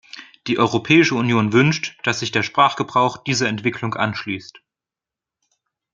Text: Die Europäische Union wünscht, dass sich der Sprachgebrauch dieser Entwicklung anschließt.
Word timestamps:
Die 0.47 0.57
Europäische 0.57 1.13
Union 1.13 1.53
wünscht, 1.53 1.99
dass 2.01 2.21
sich 2.21 2.31
der 2.31 2.41
Sprachgebrauch 2.41 3.17
dieser 3.17 3.47
Entwicklung 3.49 3.93
anschließt. 3.93 4.59